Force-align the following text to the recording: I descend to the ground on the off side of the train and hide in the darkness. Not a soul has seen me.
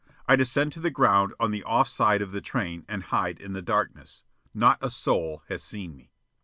I 0.27 0.35
descend 0.35 0.73
to 0.73 0.79
the 0.79 0.89
ground 0.89 1.35
on 1.39 1.51
the 1.51 1.61
off 1.63 1.87
side 1.87 2.23
of 2.23 2.31
the 2.31 2.41
train 2.41 2.85
and 2.89 3.03
hide 3.03 3.39
in 3.39 3.53
the 3.53 3.61
darkness. 3.61 4.23
Not 4.51 4.79
a 4.81 4.89
soul 4.89 5.43
has 5.47 5.61
seen 5.61 5.95
me. 5.95 6.09